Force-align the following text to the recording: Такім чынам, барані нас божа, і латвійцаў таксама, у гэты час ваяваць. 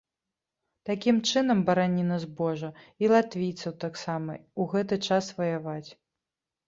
Такім 0.89 1.19
чынам, 1.31 1.59
барані 1.67 2.05
нас 2.11 2.23
божа, 2.41 2.69
і 3.05 3.11
латвійцаў 3.13 3.77
таксама, 3.87 4.31
у 4.65 4.71
гэты 4.73 4.95
час 5.11 5.33
ваяваць. 5.43 5.89